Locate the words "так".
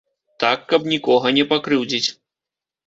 0.43-0.63